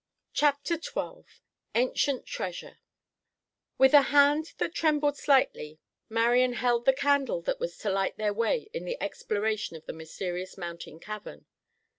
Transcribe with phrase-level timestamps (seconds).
[0.33, 1.25] CHAPTER XII
[1.75, 2.79] ANCIENT TREASURE
[3.77, 5.77] With a hand that trembled slightly,
[6.09, 9.93] Marian held the candle that was to light their way in the exploration of the
[9.93, 11.45] mysterious mountain cavern.